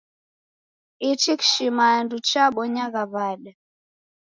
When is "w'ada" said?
3.13-3.51